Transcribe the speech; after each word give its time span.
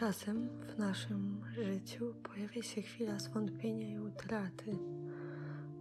Czasem 0.00 0.48
w 0.48 0.78
naszym 0.78 1.40
życiu 1.54 2.14
pojawia 2.22 2.62
się 2.62 2.82
chwila 2.82 3.18
zwątpienia 3.18 3.88
i 3.88 3.98
utraty. 3.98 4.78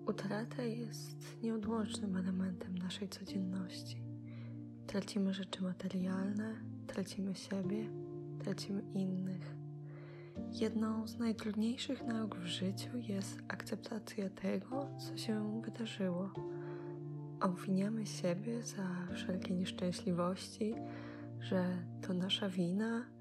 Utrata 0.05 0.63
jest 0.63 1.44
nieodłącznym 1.44 2.18
elementem 2.18 2.78
naszej 2.78 3.10
codzienności. 3.10 4.02
Tracimy 4.88 5.34
rzeczy 5.34 5.63
materialne, 5.63 6.55
tracimy 6.88 7.36
siebie, 7.36 7.90
tracimy 8.44 8.82
innych. 8.94 9.55
Jedną 10.51 11.08
z 11.08 11.17
najtrudniejszych 11.17 12.04
nauk 12.04 12.36
w 12.36 12.46
życiu 12.46 12.97
jest 12.97 13.40
akceptacja 13.47 14.29
tego, 14.29 14.90
co 14.97 15.17
się 15.17 15.62
wydarzyło. 15.62 16.31
Obwiniamy 17.41 18.05
siebie 18.05 18.63
za 18.63 19.08
wszelkie 19.13 19.54
nieszczęśliwości, 19.54 20.76
że 21.40 21.84
to 22.02 22.13
nasza 22.13 22.49
wina, 22.49 23.19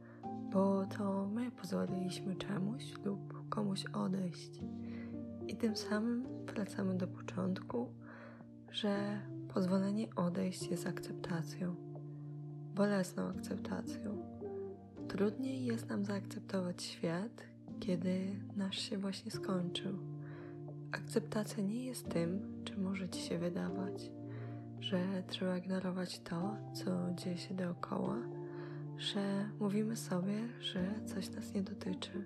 bo 0.53 0.87
to 0.87 1.27
my 1.27 1.51
pozwoliliśmy 1.51 2.37
czemuś 2.37 2.95
lub 3.05 3.49
komuś 3.49 3.85
odejść. 3.85 4.51
I 5.49 5.57
tym 5.57 5.77
samym 5.77 6.25
wracamy 6.47 6.95
do 6.95 7.09
początku, 7.09 7.93
że 8.71 9.21
pozwolenie 9.55 10.15
odejść 10.17 10.71
jest 10.71 10.87
akceptacją, 10.87 11.75
bolesną 12.75 13.29
akceptacją. 13.29 14.39
Trudniej 15.09 15.65
jest 15.65 15.89
nam 15.89 16.05
zaakceptować 16.05 16.83
świat, 16.83 17.43
kiedy 17.81 18.37
nasz 18.57 18.79
się 18.79 18.99
właśnie 18.99 19.31
skończył. 19.31 19.99
Akceptacja 20.93 21.63
nie 21.63 21.85
jest 21.85 22.09
tym, 22.09 22.63
czym 22.65 22.83
może 22.83 23.09
ci 23.09 23.21
się 23.21 23.39
wydawać, 23.39 24.11
że 24.81 25.23
trzeba 25.27 25.59
ignorować 25.59 26.21
to, 26.21 26.57
co 26.73 27.15
dzieje 27.15 27.37
się 27.37 27.55
dookoła 27.55 28.17
że 28.99 29.49
mówimy 29.61 29.97
sobie, 29.97 30.49
że 30.61 30.81
coś 31.07 31.31
nas 31.31 31.55
nie 31.55 31.63
dotyczy. 31.63 32.25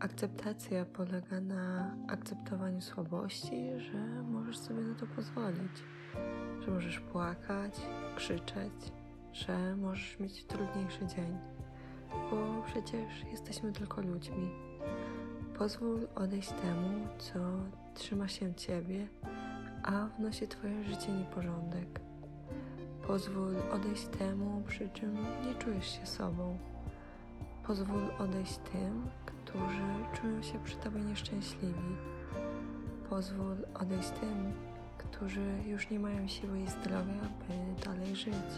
Akceptacja 0.00 0.84
polega 0.84 1.40
na 1.40 1.94
akceptowaniu 2.08 2.80
słabości, 2.80 3.70
że 3.78 4.22
możesz 4.22 4.58
sobie 4.58 4.80
na 4.80 4.94
to 4.94 5.06
pozwolić, 5.06 5.84
że 6.60 6.70
możesz 6.70 7.00
płakać, 7.00 7.80
krzyczeć, 8.16 8.92
że 9.32 9.76
możesz 9.76 10.18
mieć 10.18 10.44
trudniejszy 10.44 11.06
dzień, 11.06 11.38
bo 12.30 12.62
przecież 12.66 13.24
jesteśmy 13.30 13.72
tylko 13.72 14.02
ludźmi. 14.02 14.50
Pozwól 15.58 16.08
odejść 16.14 16.48
temu, 16.48 17.06
co 17.18 17.38
trzyma 17.94 18.28
się 18.28 18.54
ciebie, 18.54 19.08
a 19.82 20.06
wnosi 20.18 20.48
twoje 20.48 20.84
życie 20.84 21.12
nieporządek. 21.12 22.11
Pozwól 23.12 23.56
odejść 23.72 24.06
temu, 24.06 24.62
przy 24.68 24.88
czym 24.88 25.14
nie 25.46 25.54
czujesz 25.54 25.98
się 25.98 26.06
sobą. 26.06 26.58
Pozwól 27.66 28.02
odejść 28.18 28.56
tym, 28.72 29.08
którzy 29.26 29.86
czują 30.14 30.42
się 30.42 30.58
przy 30.64 30.76
tobie 30.76 31.00
nieszczęśliwi. 31.00 31.96
Pozwól 33.10 33.56
odejść 33.74 34.10
tym, 34.10 34.52
którzy 34.98 35.62
już 35.66 35.90
nie 35.90 35.98
mają 35.98 36.28
siły 36.28 36.60
i 36.60 36.66
zdrowia, 36.66 37.22
by 37.48 37.84
dalej 37.84 38.16
żyć. 38.16 38.52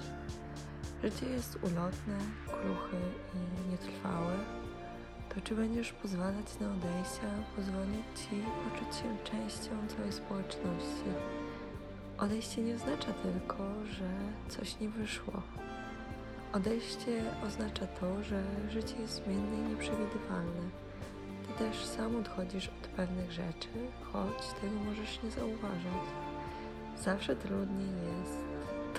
Życie 1.02 1.26
jest 1.26 1.56
ulotne, 1.56 2.18
kruche 2.46 3.00
i 3.34 3.70
nietrwałe. 3.70 4.36
To 5.28 5.40
czy 5.40 5.54
będziesz 5.54 5.92
pozwalać 5.92 6.60
na 6.60 6.66
odejścia, 6.66 7.30
pozwolić 7.56 8.06
ci 8.14 8.42
poczuć 8.64 8.96
się 8.96 9.16
częścią 9.24 9.88
całej 9.96 10.12
społeczności? 10.12 11.10
Odejście 12.18 12.62
nie 12.62 12.74
oznacza 12.74 13.12
tylko, 13.12 13.56
że 13.84 14.08
coś 14.48 14.80
nie 14.80 14.88
wyszło. 14.88 15.42
Odejście 16.52 17.22
oznacza 17.46 17.86
to, 17.86 18.22
że 18.22 18.42
życie 18.70 18.96
jest 19.00 19.24
zmienne 19.24 19.56
i 19.58 19.70
nieprzewidywalne. 19.70 20.62
Ty 21.46 21.64
też 21.64 21.84
sam 21.84 22.16
odchodzisz 22.16 22.68
od 22.68 22.88
pewnych 22.88 23.32
rzeczy, 23.32 23.68
choć 24.12 24.60
tego 24.60 24.76
możesz 24.84 25.22
nie 25.22 25.30
zauważać. 25.30 26.04
Zawsze 27.02 27.36
trudniej 27.36 27.88
jest 27.88 28.38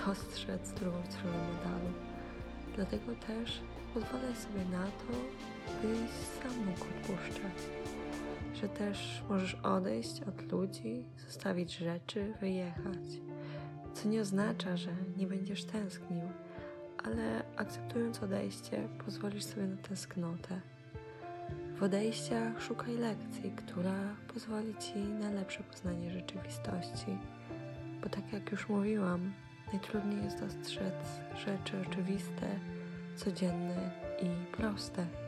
dostrzec 0.06 0.72
drugą 0.72 1.02
stronę 1.10 1.38
medalu. 1.38 1.92
Dlatego 2.74 3.12
też 3.26 3.60
pozwalaj 3.94 4.36
sobie 4.36 4.64
na 4.64 4.84
to, 4.84 5.12
byś 5.82 6.10
sam 6.10 6.66
mógł 6.66 6.84
odpuszczać 6.84 7.75
że 8.60 8.68
też 8.68 9.24
możesz 9.28 9.54
odejść 9.54 10.22
od 10.22 10.52
ludzi, 10.52 11.04
zostawić 11.26 11.76
rzeczy, 11.76 12.34
wyjechać. 12.40 13.20
Co 13.94 14.08
nie 14.08 14.20
oznacza, 14.20 14.76
że 14.76 14.90
nie 15.16 15.26
będziesz 15.26 15.64
tęsknił, 15.64 16.28
ale 17.04 17.42
akceptując 17.56 18.22
odejście, 18.22 18.88
pozwolisz 19.04 19.44
sobie 19.44 19.66
na 19.66 19.76
tęsknotę. 19.76 20.60
W 21.76 21.82
odejściach 21.82 22.62
szukaj 22.62 22.96
lekcji, 22.96 23.50
która 23.56 24.16
pozwoli 24.34 24.74
ci 24.78 24.98
na 24.98 25.30
lepsze 25.30 25.62
poznanie 25.62 26.10
rzeczywistości. 26.10 27.18
Bo 28.02 28.08
tak 28.08 28.32
jak 28.32 28.52
już 28.52 28.68
mówiłam, 28.68 29.32
najtrudniej 29.72 30.24
jest 30.24 30.40
dostrzec 30.40 30.94
rzeczy 31.38 31.76
oczywiste, 31.88 32.46
codzienne 33.16 33.90
i 34.22 34.56
proste. 34.56 35.25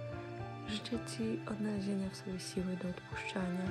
Życzę 0.68 0.96
Ci 1.10 1.40
odnalezienia 1.52 2.08
w 2.10 2.16
sobie 2.16 2.40
siły 2.40 2.76
do 2.82 2.88
odpuszczania. 2.88 3.66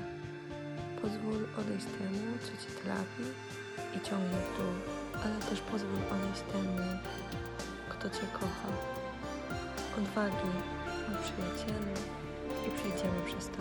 Pozwól 1.01 1.47
odejść 1.59 1.85
temu, 1.85 2.27
co 2.43 2.51
Ci 2.61 2.69
trafi 2.81 3.25
i 3.95 3.99
ciągnie 4.07 4.39
w 4.47 4.57
dół, 4.57 4.73
ale 5.23 5.35
też 5.49 5.61
pozwól 5.61 6.01
odejść 6.15 6.41
temu, 6.51 6.77
kto 7.89 8.09
Cię 8.09 8.27
kocha. 8.33 8.69
Odwagi, 9.97 10.51
mój 11.07 11.17
przyjacielu, 11.23 11.93
i 12.67 12.69
przejdziemy 12.77 13.19
przez 13.25 13.47
to 13.47 13.57